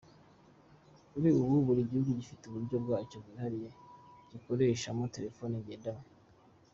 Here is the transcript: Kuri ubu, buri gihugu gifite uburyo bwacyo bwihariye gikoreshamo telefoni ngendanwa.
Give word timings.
Kuri 1.09 1.29
ubu, 1.41 1.55
buri 1.67 1.81
gihugu 1.91 2.09
gifite 2.19 2.43
uburyo 2.45 2.75
bwacyo 2.83 3.17
bwihariye 3.25 3.69
gikoreshamo 4.31 5.03
telefoni 5.15 5.55
ngendanwa. 5.63 6.05